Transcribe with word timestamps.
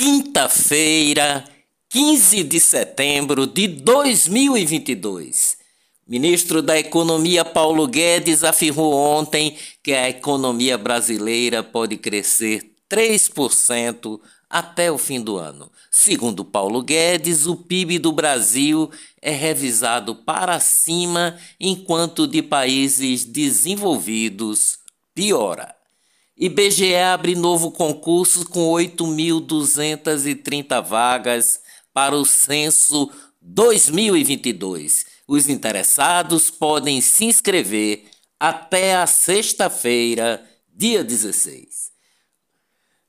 quinta-feira, 0.00 1.44
15 1.90 2.42
de 2.44 2.58
setembro 2.58 3.46
de 3.46 3.68
2022. 3.68 5.58
Ministro 6.08 6.62
da 6.62 6.78
Economia 6.78 7.44
Paulo 7.44 7.86
Guedes 7.86 8.42
afirmou 8.42 8.94
ontem 8.94 9.58
que 9.82 9.92
a 9.92 10.08
economia 10.08 10.78
brasileira 10.78 11.62
pode 11.62 11.98
crescer 11.98 12.72
3% 12.90 14.18
até 14.48 14.90
o 14.90 14.96
fim 14.96 15.20
do 15.20 15.36
ano. 15.36 15.70
Segundo 15.90 16.46
Paulo 16.46 16.82
Guedes, 16.82 17.46
o 17.46 17.54
PIB 17.54 17.98
do 17.98 18.10
Brasil 18.10 18.90
é 19.20 19.32
revisado 19.32 20.14
para 20.14 20.58
cima, 20.60 21.36
enquanto 21.60 22.26
de 22.26 22.42
países 22.42 23.26
desenvolvidos 23.26 24.78
piora. 25.14 25.79
IBGE 26.42 26.96
abre 26.96 27.34
novo 27.34 27.70
concurso 27.70 28.48
com 28.48 28.72
8.230 28.72 30.82
vagas 30.82 31.60
para 31.92 32.16
o 32.16 32.24
censo 32.24 33.10
2022. 33.42 35.04
Os 35.28 35.50
interessados 35.50 36.48
podem 36.48 37.02
se 37.02 37.26
inscrever 37.26 38.06
até 38.38 38.96
a 38.96 39.06
sexta-feira, 39.06 40.42
dia 40.74 41.04
16. 41.04 41.90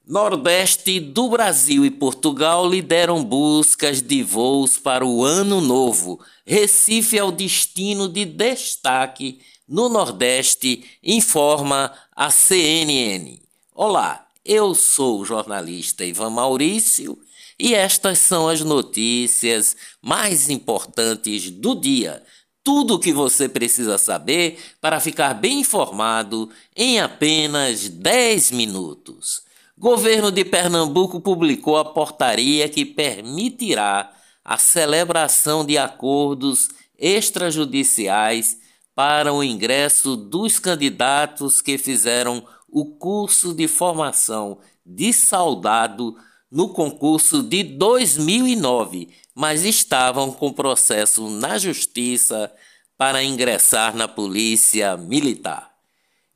Nordeste 0.06 1.00
do 1.00 1.30
Brasil 1.30 1.86
e 1.86 1.90
Portugal 1.90 2.70
lideram 2.70 3.24
buscas 3.24 4.02
de 4.02 4.22
voos 4.24 4.78
para 4.78 5.06
o 5.06 5.24
ano 5.24 5.62
novo. 5.62 6.20
Recife 6.46 7.18
é 7.18 7.24
o 7.24 7.32
destino 7.32 8.10
de 8.10 8.26
destaque 8.26 9.40
no 9.72 9.88
Nordeste, 9.88 10.84
informa 11.02 11.94
a 12.14 12.30
CNN. 12.30 13.40
Olá, 13.74 14.28
eu 14.44 14.76
sou 14.76 15.22
o 15.22 15.26
jornalista 15.26 16.04
Ivan 16.04 16.30
Maurício 16.30 17.18
e 17.58 17.74
estas 17.74 18.20
são 18.20 18.50
as 18.50 18.60
notícias 18.60 19.78
mais 20.02 20.50
importantes 20.50 21.50
do 21.50 21.74
dia. 21.74 22.22
Tudo 22.62 22.96
o 22.96 23.00
que 23.00 23.14
você 23.14 23.48
precisa 23.48 23.98
saber 23.98 24.60
para 24.82 25.00
ficar 25.00 25.34
bem 25.36 25.62
informado 25.62 26.50
em 26.76 27.00
apenas 27.00 27.88
10 27.88 28.52
minutos. 28.52 29.42
Governo 29.78 30.34
de 30.34 30.44
Pernambuco 30.44 31.22
publicou 31.22 31.78
a 31.78 31.86
portaria 31.86 32.68
que 32.68 32.84
permitirá 32.84 34.12
a 34.44 34.58
celebração 34.58 35.66
de 35.66 35.78
acordos 35.78 36.68
extrajudiciais 37.00 38.60
para 38.96 39.34
o 39.34 39.44
ingresso 39.44 40.16
dos 40.16 40.60
candidatos 40.60 41.62
que 41.62 41.78
fizeram 41.78 42.46
o 42.68 42.86
curso 42.86 43.54
de 43.54 43.68
formação 43.68 44.60
de 44.86 45.14
soldado 45.14 46.16
no 46.50 46.70
concurso 46.70 47.42
de 47.42 47.64
2009, 47.64 49.10
mas 49.34 49.64
estavam 49.64 50.32
com 50.32 50.52
processo 50.52 51.30
na 51.30 51.58
justiça 51.58 52.52
para 52.98 53.24
ingressar 53.24 53.96
na 53.96 54.08
Polícia 54.08 54.98
Militar. 54.98 55.72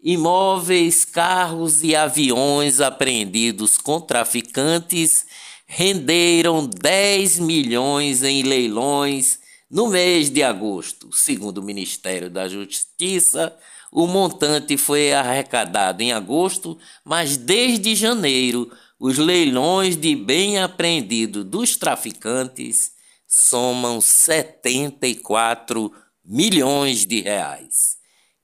Imóveis, 0.02 1.04
carros 1.04 1.84
e 1.84 1.96
aviões 1.96 2.80
apreendidos 2.80 3.78
com 3.78 4.00
traficantes 4.00 5.26
renderam 5.66 6.66
10 6.68 7.40
milhões 7.40 8.24
em 8.24 8.44
leilões 8.44 9.40
no 9.70 9.88
mês 9.88 10.30
de 10.30 10.44
agosto, 10.44 11.12
segundo 11.12 11.58
o 11.58 11.64
Ministério 11.64 12.30
da 12.30 12.48
Justiça, 12.48 13.58
o 13.92 14.06
montante 14.08 14.78
foi 14.78 15.14
arrecadado 15.14 16.02
em 16.02 16.12
agosto, 16.12 16.78
mas 17.04 17.38
desde 17.38 17.96
janeiro, 17.96 18.72
os 19.00 19.18
leilões 19.18 19.98
de 19.98 20.16
bem 20.16 20.60
apreendido 20.60 21.44
dos 21.44 21.76
traficantes 21.78 22.92
somam 23.28 24.00
74 24.00 25.92
milhões 26.24 27.06
de 27.06 27.22
reais. 27.22 27.98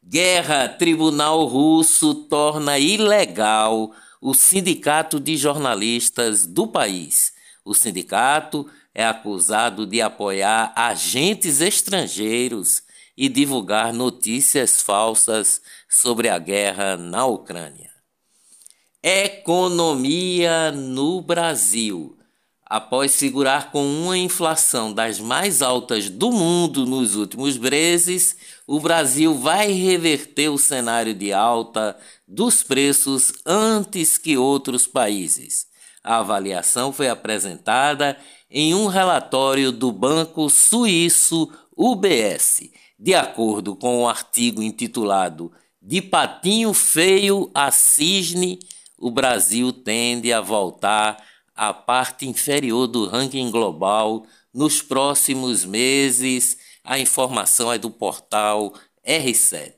Guerra, 0.03 0.67
Tribunal 0.67 1.45
Russo 1.45 2.15
torna 2.15 2.79
ilegal 2.79 3.91
o 4.19 4.33
Sindicato 4.33 5.19
de 5.19 5.37
Jornalistas 5.37 6.45
do 6.45 6.67
país. 6.67 7.33
O 7.63 7.73
sindicato 7.73 8.67
é 8.93 9.05
acusado 9.05 9.85
de 9.85 10.01
apoiar 10.01 10.73
agentes 10.75 11.61
estrangeiros 11.61 12.83
e 13.15 13.29
divulgar 13.29 13.93
notícias 13.93 14.81
falsas 14.81 15.61
sobre 15.89 16.29
a 16.29 16.37
guerra 16.37 16.97
na 16.97 17.25
Ucrânia. 17.25 17.91
Economia 19.03 20.71
no 20.71 21.21
Brasil. 21.21 22.17
Após 22.65 23.17
figurar 23.17 23.69
com 23.69 23.85
uma 23.85 24.17
inflação 24.17 24.93
das 24.93 25.19
mais 25.19 25.61
altas 25.61 26.09
do 26.09 26.31
mundo 26.31 26.85
nos 26.85 27.15
últimos 27.15 27.57
meses, 27.57 28.37
o 28.65 28.79
Brasil 28.79 29.35
vai 29.35 29.71
reverter 29.71 30.47
o 30.47 30.57
cenário 30.57 31.13
de 31.13 31.33
alta 31.33 31.97
dos 32.25 32.63
preços 32.63 33.33
antes 33.45 34.17
que 34.17 34.37
outros 34.37 34.87
países. 34.87 35.67
A 36.01 36.19
avaliação 36.19 36.93
foi 36.93 37.09
apresentada 37.09 38.17
em 38.51 38.75
um 38.75 38.87
relatório 38.87 39.71
do 39.71 39.93
banco 39.93 40.49
suíço 40.49 41.49
UBS, 41.75 42.69
de 42.99 43.15
acordo 43.15 43.77
com 43.77 43.99
o 43.99 44.01
um 44.01 44.09
artigo 44.09 44.61
intitulado 44.61 45.53
De 45.81 46.01
Patinho 46.01 46.73
Feio 46.73 47.49
a 47.53 47.71
Cisne, 47.71 48.59
o 48.97 49.09
Brasil 49.09 49.71
tende 49.71 50.33
a 50.33 50.41
voltar 50.41 51.17
à 51.55 51.73
parte 51.73 52.27
inferior 52.27 52.87
do 52.87 53.07
ranking 53.07 53.49
global 53.49 54.25
nos 54.53 54.81
próximos 54.81 55.63
meses. 55.63 56.57
A 56.83 56.99
informação 56.99 57.71
é 57.71 57.77
do 57.77 57.89
portal 57.89 58.73
R7. 59.07 59.73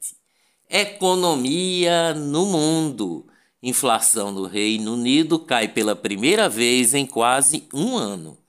Economia 0.68 2.14
no 2.16 2.48
mundo. 2.48 3.28
Inflação 3.62 4.32
no 4.32 4.46
Reino 4.46 4.94
Unido 4.94 5.40
cai 5.40 5.70
pela 5.70 5.96
primeira 5.96 6.50
vez 6.50 6.94
em 6.94 7.06
quase 7.06 7.66
um 7.74 7.96
ano. 7.96 8.43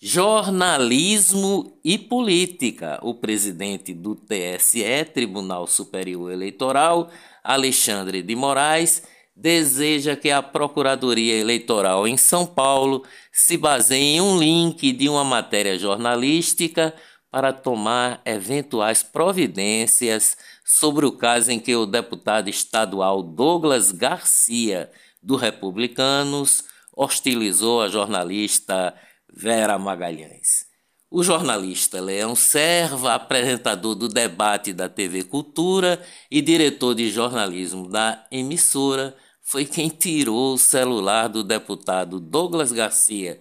Jornalismo 0.06 1.80
e 1.82 1.98
política. 1.98 3.00
O 3.02 3.16
presidente 3.16 3.94
do 3.94 4.16
TSE, 4.16 4.84
Tribunal 5.14 5.66
Superior 5.66 6.30
Eleitoral, 6.30 7.10
Alexandre 7.42 8.22
de 8.22 8.36
Moraes, 8.36 9.04
deseja 9.34 10.18
que 10.18 10.30
a 10.30 10.44
Procuradoria 10.44 11.36
Eleitoral 11.40 12.06
em 12.06 12.18
São 12.18 12.46
Paulo 12.46 13.06
se 13.32 13.56
baseie 13.56 14.18
em 14.18 14.20
um 14.20 14.38
link 14.38 14.92
de 14.92 15.08
uma 15.08 15.24
matéria 15.24 15.80
jornalística 15.80 16.94
para 17.32 17.54
tomar 17.54 18.22
eventuais 18.26 19.02
providências 19.02 20.36
sobre 20.66 21.06
o 21.06 21.14
caso 21.14 21.50
em 21.50 21.62
que 21.62 21.78
o 21.78 21.86
deputado 21.86 22.50
estadual 22.50 23.24
Douglas 23.24 23.94
Garcia, 23.94 24.92
do 25.22 25.38
Republicanos, 25.38 26.66
hostilizou 26.94 27.82
a 27.82 27.88
jornalista 27.88 28.94
Vera 29.36 29.80
Magalhães. 29.80 30.68
O 31.10 31.24
jornalista 31.24 32.00
Leão 32.00 32.36
Serva, 32.36 33.16
apresentador 33.16 33.96
do 33.96 34.08
debate 34.08 34.72
da 34.72 34.88
TV 34.88 35.24
Cultura 35.24 36.02
e 36.30 36.42
diretor 36.42 36.94
de 36.94 37.10
jornalismo 37.10 37.90
da 37.90 38.26
emissora, 38.32 39.16
foi 39.42 39.66
quem 39.66 39.90
tirou 39.90 40.54
o 40.54 40.58
celular 40.58 41.28
do 41.28 41.44
deputado 41.44 42.20
Douglas 42.20 42.72
Garcia 42.72 43.40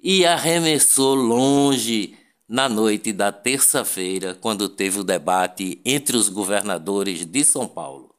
e 0.00 0.24
arremessou 0.24 1.14
longe 1.14 2.16
na 2.48 2.68
noite 2.68 3.12
da 3.12 3.32
terça-feira, 3.32 4.34
quando 4.34 4.68
teve 4.68 5.00
o 5.00 5.04
debate 5.04 5.80
entre 5.84 6.16
os 6.16 6.28
governadores 6.28 7.24
de 7.24 7.44
São 7.44 7.66
Paulo. 7.66 8.14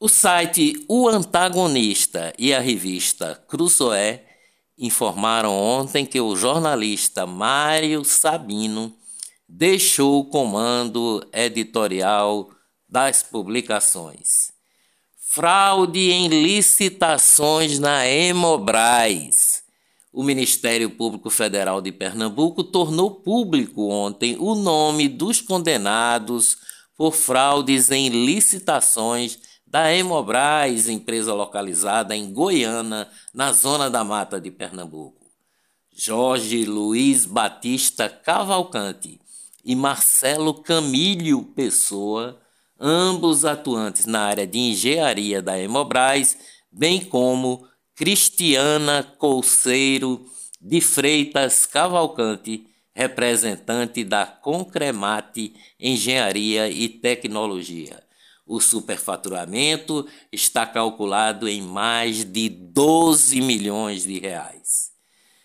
O 0.00 0.08
site 0.08 0.84
O 0.88 1.08
Antagonista 1.08 2.32
e 2.38 2.54
a 2.54 2.60
revista 2.60 3.34
Cruzoé 3.48 4.27
informaram 4.78 5.52
ontem 5.52 6.06
que 6.06 6.20
o 6.20 6.36
jornalista 6.36 7.26
Mário 7.26 8.04
Sabino 8.04 8.94
deixou 9.48 10.20
o 10.20 10.24
comando 10.24 11.26
editorial 11.32 12.50
das 12.88 13.22
publicações. 13.22 14.52
Fraude 15.16 16.10
em 16.10 16.28
licitações 16.28 17.78
na 17.78 18.06
Hemobras. 18.06 19.62
O 20.12 20.22
Ministério 20.22 20.90
Público 20.90 21.28
Federal 21.28 21.80
de 21.80 21.92
Pernambuco 21.92 22.64
tornou 22.64 23.10
público 23.10 23.88
ontem 23.88 24.36
o 24.38 24.54
nome 24.54 25.08
dos 25.08 25.40
condenados 25.40 26.56
por 26.96 27.12
fraudes 27.12 27.90
em 27.90 28.08
licitações 28.08 29.38
da 29.70 29.92
Hemobras, 29.92 30.88
empresa 30.88 31.34
localizada 31.34 32.16
em 32.16 32.32
Goiânia, 32.32 33.06
na 33.34 33.52
zona 33.52 33.90
da 33.90 34.02
mata 34.02 34.40
de 34.40 34.50
Pernambuco. 34.50 35.26
Jorge 35.92 36.64
Luiz 36.64 37.26
Batista 37.26 38.08
Cavalcante 38.08 39.20
e 39.62 39.76
Marcelo 39.76 40.54
Camílio 40.54 41.42
Pessoa, 41.42 42.40
ambos 42.80 43.44
atuantes 43.44 44.06
na 44.06 44.20
área 44.20 44.46
de 44.46 44.58
engenharia 44.58 45.42
da 45.42 45.58
Hemobras, 45.58 46.38
bem 46.72 47.04
como 47.04 47.66
Cristiana 47.94 49.02
Colseiro 49.18 50.24
de 50.58 50.80
Freitas 50.80 51.66
Cavalcante, 51.66 52.64
representante 52.94 54.02
da 54.02 54.24
Concremate 54.24 55.52
Engenharia 55.78 56.70
e 56.70 56.88
Tecnologia. 56.88 58.07
O 58.48 58.58
superfaturamento 58.60 60.04
está 60.32 60.64
calculado 60.64 61.46
em 61.46 61.60
mais 61.60 62.24
de 62.24 62.48
12 62.48 63.42
milhões 63.42 64.04
de 64.04 64.18
reais. 64.18 64.88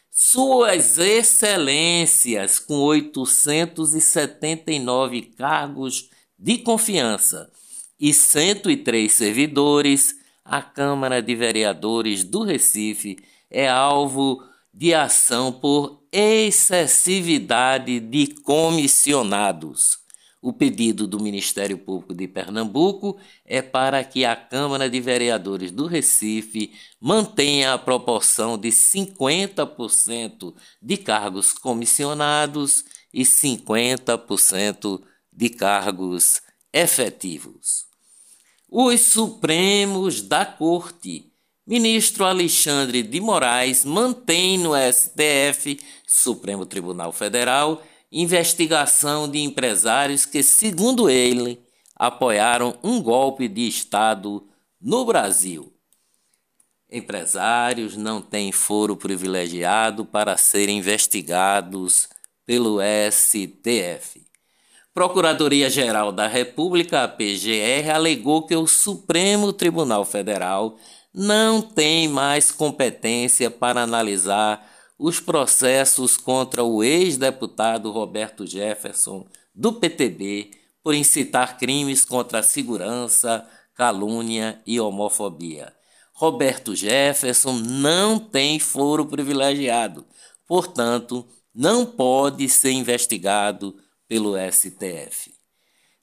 Suas 0.09 0.97
Excelências, 0.97 2.59
com 2.59 2.79
879 2.79 5.21
cargos 5.37 6.09
de 6.39 6.59
confiança 6.59 7.51
e 7.99 8.13
103 8.13 9.11
servidores, 9.11 10.15
a 10.45 10.61
Câmara 10.61 11.21
de 11.21 11.35
Vereadores 11.35 12.23
do 12.23 12.43
Recife 12.43 13.17
é 13.51 13.67
alvo 13.67 14.41
de 14.73 14.93
ação 14.93 15.51
por 15.51 16.01
excessividade 16.09 17.99
de 17.99 18.27
comissionados. 18.27 20.02
O 20.43 20.51
pedido 20.51 21.07
do 21.07 21.21
Ministério 21.21 21.77
Público 21.77 22.13
de 22.13 22.27
Pernambuco 22.27 23.17
é 23.45 23.61
para 23.61 24.03
que 24.03 24.25
a 24.25 24.35
Câmara 24.35 24.89
de 24.89 24.99
Vereadores 24.99 25.71
do 25.71 25.87
Recife 25.87 26.73
mantenha 26.99 27.71
a 27.71 27.77
proporção 27.77 28.57
de 28.57 28.67
50% 28.67 30.53
de 30.81 30.97
cargos 30.97 31.53
comissionados 31.53 32.83
e 33.13 33.21
50% 33.23 35.01
de 35.31 35.47
cargos 35.47 36.41
efetivos. 36.73 37.85
Os 38.67 38.99
Supremos 38.99 40.21
da 40.21 40.45
Corte. 40.45 41.31
Ministro 41.65 42.25
Alexandre 42.25 43.01
de 43.01 43.21
Moraes 43.21 43.85
mantém 43.85 44.57
no 44.57 44.71
STF, 44.75 45.79
Supremo 46.05 46.65
Tribunal 46.65 47.13
Federal, 47.13 47.81
investigação 48.13 49.27
de 49.27 49.39
empresários 49.39 50.23
que, 50.23 50.43
segundo 50.43 51.09
ele, 51.09 51.59
apoiaram 51.95 52.77
um 52.83 53.01
golpe 53.01 53.47
de 53.47 53.67
Estado 53.67 54.47
no 54.79 55.03
Brasil. 55.03 55.73
Empresários 56.91 57.97
não 57.97 58.21
têm 58.21 58.51
foro 58.51 58.95
privilegiado 58.95 60.05
para 60.05 60.37
serem 60.37 60.77
investigados 60.77 62.07
pelo 62.45 62.77
STF. 63.11 64.23
Procuradoria-Geral 64.93 66.11
da 66.11 66.27
República, 66.27 67.03
a 67.03 67.07
PGR, 67.07 67.89
alegou 67.91 68.45
que 68.45 68.55
o 68.55 68.67
Supremo 68.67 69.51
Tribunal 69.51 70.05
Federal 70.05 70.77
não 71.11 71.63
tem 71.63 72.07
mais 72.07 72.51
competência 72.51 73.49
para 73.49 73.81
analisar 73.81 74.72
os 75.05 75.19
processos 75.19 76.15
contra 76.15 76.63
o 76.63 76.81
ex-deputado 76.81 77.91
Roberto 77.91 78.47
Jefferson, 78.47 79.27
do 79.53 79.73
PTB, 79.73 80.51
por 80.81 80.93
incitar 80.93 81.57
crimes 81.57 82.05
contra 82.05 82.39
a 82.39 82.43
segurança, 82.43 83.45
calúnia 83.75 84.61
e 84.65 84.79
homofobia. 84.79 85.73
Roberto 86.13 86.73
Jefferson 86.73 87.51
não 87.51 88.17
tem 88.17 88.59
foro 88.59 89.05
privilegiado, 89.05 90.05
portanto, 90.47 91.27
não 91.53 91.85
pode 91.85 92.47
ser 92.47 92.71
investigado 92.71 93.75
pelo 94.07 94.35
STF. 94.37 95.33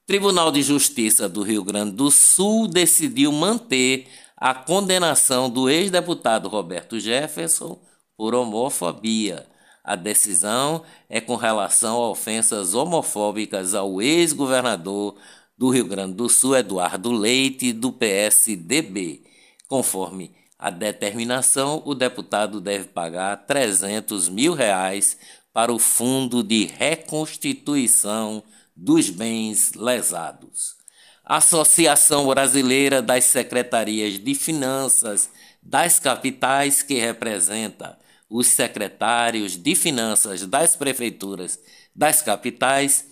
Tribunal 0.04 0.52
de 0.52 0.62
Justiça 0.62 1.26
do 1.26 1.42
Rio 1.42 1.64
Grande 1.64 1.92
do 1.92 2.10
Sul 2.10 2.68
decidiu 2.68 3.32
manter 3.32 4.08
a 4.36 4.52
condenação 4.52 5.48
do 5.48 5.70
ex-deputado 5.70 6.50
Roberto 6.50 7.00
Jefferson 7.00 7.80
por 8.20 8.34
homofobia. 8.34 9.46
A 9.82 9.96
decisão 9.96 10.82
é 11.08 11.22
com 11.22 11.36
relação 11.36 11.96
a 11.96 12.10
ofensas 12.10 12.74
homofóbicas 12.74 13.74
ao 13.74 14.02
ex-governador 14.02 15.16
do 15.56 15.70
Rio 15.70 15.86
Grande 15.86 16.12
do 16.16 16.28
Sul, 16.28 16.54
Eduardo 16.54 17.12
Leite, 17.12 17.72
do 17.72 17.90
PSDB. 17.90 19.22
Conforme 19.66 20.34
a 20.58 20.68
determinação, 20.68 21.82
o 21.86 21.94
deputado 21.94 22.60
deve 22.60 22.88
pagar 22.88 23.46
300 23.46 24.28
mil 24.28 24.52
reais 24.52 25.16
para 25.50 25.72
o 25.72 25.78
Fundo 25.78 26.42
de 26.42 26.66
Reconstituição 26.66 28.42
dos 28.76 29.08
Bens 29.08 29.72
Lesados. 29.72 30.76
Associação 31.24 32.26
Brasileira 32.26 33.00
das 33.00 33.24
Secretarias 33.24 34.18
de 34.22 34.34
Finanças 34.34 35.30
das 35.62 35.98
Capitais, 35.98 36.82
que 36.82 36.98
representa 36.98 37.98
os 38.30 38.46
secretários 38.46 39.56
de 39.56 39.74
finanças 39.74 40.46
das 40.46 40.76
prefeituras 40.76 41.58
das 41.94 42.22
capitais, 42.22 43.04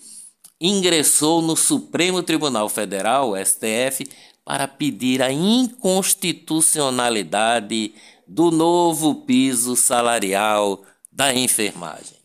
ingressou 0.61 1.41
no 1.43 1.57
Supremo 1.57 2.23
Tribunal 2.23 2.69
Federal, 2.69 3.35
STF, 3.37 4.09
para 4.45 4.69
pedir 4.69 5.21
a 5.21 5.33
inconstitucionalidade 5.33 7.93
do 8.27 8.51
novo 8.53 9.27
piso 9.27 9.75
salarial 9.75 10.85
da 11.11 11.35
enfermagem. 11.35 12.18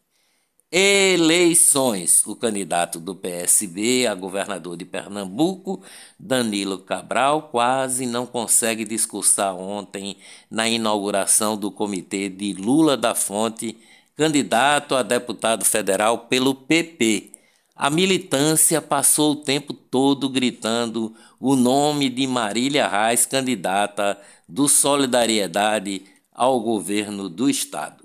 Eleições. 0.75 2.25
O 2.25 2.36
candidato 2.36 3.00
do 3.00 3.14
PSB 3.14 4.08
a 4.08 4.16
governador 4.16 4.75
de 4.75 4.84
Pernambuco, 4.84 5.84
Danilo 6.20 6.80
Cabral, 6.80 7.50
quase 7.52 8.08
não 8.08 8.25
consegue 8.25 8.84
discursar 8.84 9.56
ontem 9.56 10.18
na 10.50 10.68
inauguração 10.68 11.56
do 11.56 11.70
comitê 11.70 12.28
de 12.28 12.54
Lula 12.54 12.98
da 12.98 13.14
Fonte, 13.14 13.78
candidato 14.16 14.96
a 14.96 15.04
deputado 15.04 15.64
federal 15.64 16.25
pelo 16.25 16.56
PP. 16.56 17.34
A 17.75 17.92
militância 17.92 18.82
passou 18.82 19.34
o 19.34 19.44
tempo 19.44 19.74
todo 19.74 20.27
gritando 20.27 21.13
o 21.39 21.56
nome 21.56 22.10
de 22.10 22.25
Marília 22.25 22.88
Reis, 22.88 23.27
candidata 23.27 24.20
do 24.50 24.68
Solidariedade 24.68 26.01
ao 26.34 26.60
governo 26.60 27.30
do 27.30 27.48
estado. 27.48 28.02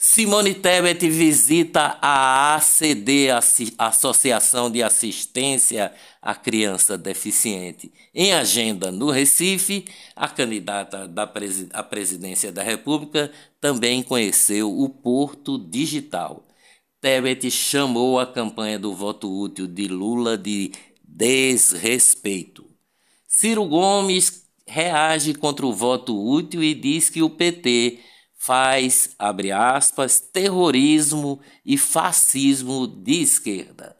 Simone 0.00 0.54
Tebet 0.54 1.10
visita 1.10 1.98
a 2.00 2.54
ACD, 2.54 3.30
Associação 3.76 4.70
de 4.70 4.80
Assistência 4.80 5.92
à 6.22 6.36
Criança 6.36 6.96
Deficiente. 6.96 7.92
Em 8.14 8.32
agenda 8.32 8.92
no 8.92 9.10
Recife, 9.10 9.86
a 10.14 10.28
candidata 10.28 11.08
da 11.08 11.24
à 11.72 11.82
presidência 11.82 12.52
da 12.52 12.62
República 12.62 13.32
também 13.60 14.00
conheceu 14.04 14.72
o 14.72 14.88
Porto 14.88 15.58
Digital. 15.58 16.46
Tebet 17.00 17.50
chamou 17.50 18.20
a 18.20 18.26
campanha 18.26 18.78
do 18.78 18.94
voto 18.94 19.28
útil 19.28 19.66
de 19.66 19.88
Lula 19.88 20.38
de 20.38 20.70
desrespeito. 21.02 22.64
Ciro 23.26 23.64
Gomes 23.64 24.44
reage 24.64 25.34
contra 25.34 25.66
o 25.66 25.72
voto 25.72 26.16
útil 26.16 26.62
e 26.62 26.72
diz 26.72 27.08
que 27.08 27.20
o 27.20 27.28
PT 27.28 27.98
faz, 28.38 29.10
abre 29.18 29.50
aspas, 29.50 30.20
terrorismo 30.20 31.40
e 31.66 31.76
fascismo 31.76 32.86
de 32.86 33.20
esquerda. 33.20 33.96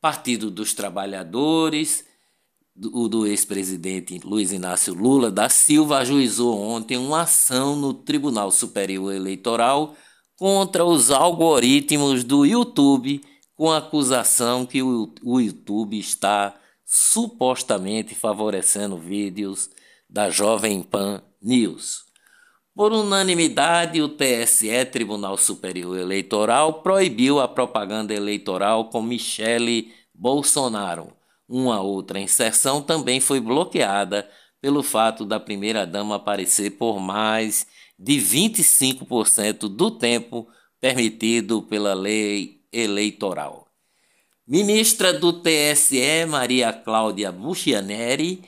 Partido 0.00 0.50
dos 0.50 0.72
Trabalhadores, 0.72 2.04
o 2.92 3.06
do 3.06 3.26
ex-presidente 3.26 4.18
Luiz 4.24 4.50
Inácio 4.50 4.94
Lula 4.94 5.30
da 5.30 5.48
Silva 5.48 5.98
ajuizou 5.98 6.58
ontem 6.58 6.96
uma 6.96 7.22
ação 7.22 7.76
no 7.76 7.92
Tribunal 7.92 8.50
Superior 8.50 9.12
Eleitoral 9.12 9.94
contra 10.36 10.84
os 10.84 11.10
algoritmos 11.10 12.24
do 12.24 12.46
YouTube, 12.46 13.20
com 13.54 13.70
a 13.70 13.76
acusação 13.76 14.64
que 14.64 14.82
o, 14.82 15.14
o 15.22 15.38
YouTube 15.38 15.98
está 15.98 16.58
supostamente 16.84 18.14
favorecendo 18.14 18.96
vídeos 18.96 19.70
da 20.08 20.30
Jovem 20.30 20.82
Pan 20.82 21.22
News. 21.40 22.11
Por 22.74 22.90
unanimidade, 22.90 24.00
o 24.00 24.08
TSE, 24.08 24.86
Tribunal 24.86 25.36
Superior 25.36 25.98
Eleitoral, 25.98 26.82
proibiu 26.82 27.38
a 27.38 27.46
propaganda 27.46 28.14
eleitoral 28.14 28.86
com 28.86 29.02
Michele 29.02 29.92
Bolsonaro. 30.14 31.12
Uma 31.46 31.82
outra 31.82 32.18
inserção 32.18 32.80
também 32.80 33.20
foi 33.20 33.40
bloqueada 33.40 34.26
pelo 34.58 34.82
fato 34.82 35.26
da 35.26 35.38
primeira-dama 35.38 36.14
aparecer 36.14 36.70
por 36.70 36.98
mais 36.98 37.66
de 37.98 38.14
25% 38.14 39.68
do 39.68 39.90
tempo 39.90 40.48
permitido 40.80 41.60
pela 41.60 41.92
lei 41.92 42.62
eleitoral. 42.72 43.68
Ministra 44.48 45.12
do 45.12 45.30
TSE, 45.30 46.24
Maria 46.26 46.72
Cláudia 46.72 47.30
Buchianeri, 47.30 48.42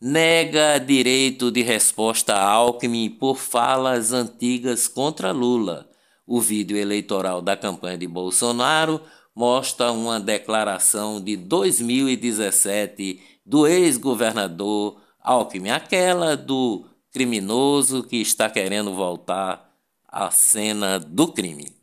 nega 0.00 0.78
direito 0.78 1.50
de 1.50 1.62
resposta 1.62 2.34
a 2.34 2.44
Alckmin 2.48 3.08
por 3.10 3.38
falas 3.38 4.12
antigas 4.12 4.86
contra 4.86 5.32
Lula. 5.32 5.88
O 6.26 6.40
vídeo 6.40 6.76
eleitoral 6.76 7.40
da 7.40 7.56
campanha 7.56 7.96
de 7.96 8.06
Bolsonaro 8.06 9.00
mostra 9.34 9.92
uma 9.92 10.20
declaração 10.20 11.20
de 11.22 11.36
2017 11.36 13.20
do 13.44 13.66
ex-governador 13.66 15.00
Alckmin, 15.20 15.70
aquela 15.70 16.36
do 16.36 16.84
criminoso 17.12 18.02
que 18.02 18.16
está 18.16 18.50
querendo 18.50 18.92
voltar 18.92 19.72
à 20.08 20.30
cena 20.30 20.98
do 20.98 21.28
crime. 21.28 21.74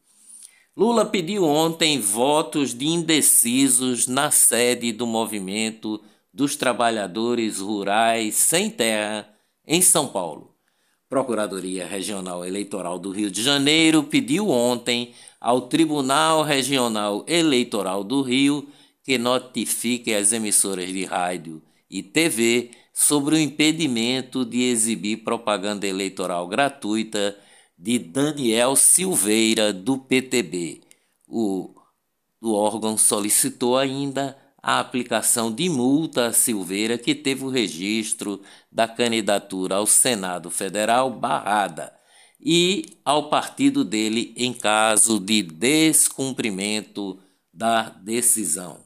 Lula 0.75 1.05
pediu 1.05 1.45
ontem 1.45 1.99
votos 1.99 2.73
de 2.73 2.87
indecisos 2.87 4.07
na 4.07 4.31
sede 4.31 4.91
do 4.91 5.05
movimento 5.05 6.01
dos 6.33 6.55
trabalhadores 6.55 7.59
rurais 7.59 8.35
sem 8.35 8.69
terra 8.69 9.29
em 9.65 9.81
São 9.81 10.07
Paulo. 10.07 10.55
Procuradoria 11.07 11.85
Regional 11.85 12.43
Eleitoral 12.43 12.97
do 12.97 13.11
Rio 13.11 13.29
de 13.29 13.43
Janeiro 13.43 14.03
pediu 14.03 14.49
ontem 14.49 15.13
ao 15.39 15.61
Tribunal 15.61 16.41
Regional 16.41 17.23
Eleitoral 17.27 18.03
do 18.03 18.23
Rio 18.23 18.67
que 19.03 19.17
notifique 19.17 20.13
as 20.13 20.31
emissoras 20.31 20.89
de 20.89 21.05
rádio 21.05 21.61
e 21.89 22.01
TV 22.01 22.71
sobre 22.93 23.35
o 23.35 23.39
impedimento 23.39 24.45
de 24.45 24.63
exibir 24.63 25.17
propaganda 25.17 25.85
eleitoral 25.85 26.47
gratuita 26.47 27.37
de 27.77 27.99
Daniel 27.99 28.75
Silveira, 28.75 29.73
do 29.73 29.97
PTB. 29.97 30.81
O, 31.27 31.75
o 32.41 32.53
órgão 32.53 32.97
solicitou 32.97 33.77
ainda 33.77 34.37
a 34.63 34.79
aplicação 34.79 35.51
de 35.51 35.67
multa 35.67 36.27
a 36.27 36.33
Silveira, 36.33 36.97
que 36.97 37.13
teve 37.13 37.43
o 37.43 37.49
registro 37.49 38.41
da 38.71 38.87
candidatura 38.87 39.75
ao 39.75 39.85
Senado 39.85 40.49
Federal 40.49 41.11
barrada, 41.11 41.93
e 42.39 42.97
ao 43.03 43.29
partido 43.29 43.83
dele 43.83 44.33
em 44.37 44.53
caso 44.53 45.19
de 45.19 45.41
descumprimento 45.41 47.19
da 47.53 47.89
decisão. 47.89 48.81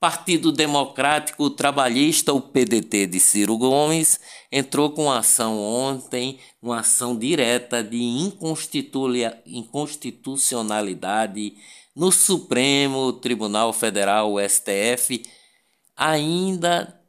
Partido 0.00 0.50
Democrático 0.50 1.50
Trabalhista, 1.50 2.32
o 2.32 2.40
PDT 2.40 3.06
de 3.06 3.20
Ciro 3.20 3.58
Gomes, 3.58 4.18
entrou 4.50 4.92
com 4.92 5.12
ação 5.12 5.58
ontem, 5.58 6.38
uma 6.62 6.80
ação 6.80 7.14
direta 7.14 7.84
de 7.84 7.98
inconstitucionalidade 9.44 11.52
no 11.94 12.12
Supremo 12.12 13.12
Tribunal 13.12 13.72
Federal, 13.72 14.32
o 14.32 14.40
STF, 14.40 15.22
ainda 15.96 17.00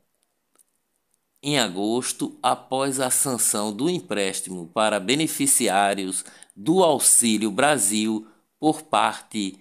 em 1.44 1.58
agosto, 1.58 2.38
após 2.42 3.00
a 3.00 3.10
sanção 3.10 3.74
do 3.74 3.90
empréstimo 3.90 4.68
para 4.68 5.00
beneficiários 5.00 6.24
do 6.56 6.84
Auxílio 6.84 7.50
Brasil 7.50 8.28
por 8.60 8.84
parte 8.84 9.58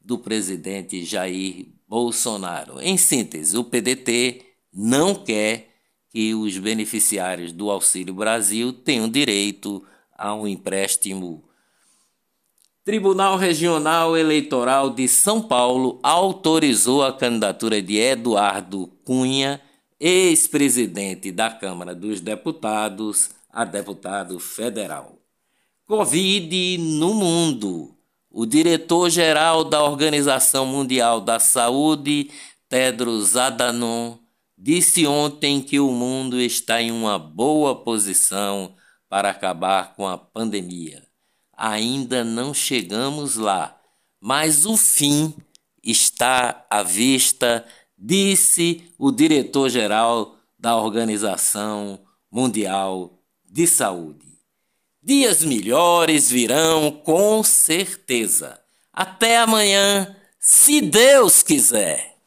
do 0.00 0.18
presidente 0.18 1.04
Jair 1.04 1.66
Bolsonaro. 1.88 2.80
Em 2.80 2.96
síntese, 2.96 3.56
o 3.56 3.64
PDT 3.64 4.42
não 4.72 5.14
quer 5.14 5.74
que 6.10 6.34
os 6.34 6.56
beneficiários 6.56 7.52
do 7.52 7.70
Auxílio 7.70 8.14
Brasil 8.14 8.72
tenham 8.72 9.08
direito 9.08 9.84
a 10.16 10.34
um 10.34 10.46
empréstimo 10.46 11.47
Tribunal 12.88 13.36
Regional 13.36 14.16
Eleitoral 14.16 14.88
de 14.88 15.06
São 15.06 15.42
Paulo 15.42 16.00
autorizou 16.02 17.04
a 17.04 17.12
candidatura 17.12 17.82
de 17.82 17.98
Eduardo 17.98 18.86
Cunha, 19.04 19.60
ex-presidente 20.00 21.30
da 21.30 21.50
Câmara 21.50 21.94
dos 21.94 22.22
Deputados, 22.22 23.28
a 23.52 23.66
deputado 23.66 24.40
federal. 24.40 25.18
Covid 25.84 26.78
no 26.78 27.12
mundo. 27.12 27.94
O 28.30 28.46
diretor-geral 28.46 29.64
da 29.64 29.84
Organização 29.84 30.64
Mundial 30.64 31.20
da 31.20 31.38
Saúde, 31.38 32.30
Tedros 32.70 33.36
Adhanom, 33.36 34.16
disse 34.56 35.06
ontem 35.06 35.60
que 35.60 35.78
o 35.78 35.90
mundo 35.90 36.40
está 36.40 36.80
em 36.80 36.90
uma 36.90 37.18
boa 37.18 37.76
posição 37.84 38.74
para 39.10 39.28
acabar 39.28 39.94
com 39.94 40.08
a 40.08 40.16
pandemia 40.16 41.06
ainda 41.58 42.22
não 42.22 42.54
chegamos 42.54 43.34
lá, 43.34 43.76
mas 44.20 44.64
o 44.64 44.76
fim 44.76 45.34
está 45.82 46.64
à 46.70 46.82
vista, 46.82 47.66
disse 47.96 48.84
o 48.96 49.10
diretor-geral 49.10 50.36
da 50.58 50.76
Organização 50.76 51.98
Mundial 52.30 53.18
de 53.44 53.66
Saúde. 53.66 54.26
Dias 55.02 55.42
melhores 55.42 56.30
virão 56.30 56.90
com 56.90 57.42
certeza. 57.42 58.60
Até 58.92 59.38
amanhã, 59.38 60.14
se 60.38 60.80
Deus 60.80 61.42
quiser. 61.42 62.17